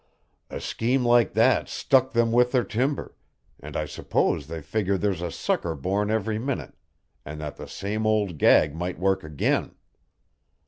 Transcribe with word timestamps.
"A 0.49 0.59
scheme 0.59 1.05
like 1.05 1.33
that 1.33 1.69
stuck 1.69 2.13
them 2.13 2.31
with 2.31 2.53
their 2.53 2.63
timber, 2.63 3.15
and 3.59 3.77
I 3.77 3.85
suppose 3.85 4.47
they 4.47 4.59
figure 4.59 4.97
there's 4.97 5.21
a 5.21 5.29
sucker 5.29 5.75
born 5.75 6.09
every 6.09 6.39
minute 6.39 6.73
and 7.23 7.39
that 7.39 7.57
the 7.57 7.67
same 7.67 8.07
old 8.07 8.39
gag 8.39 8.73
might 8.73 8.97
work 8.97 9.23
again. 9.23 9.75